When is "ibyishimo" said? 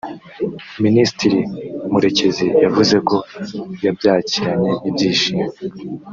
4.87-5.45